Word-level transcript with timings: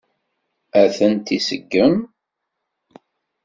Ad 0.81 0.89
tent-iseggem? 0.95 1.95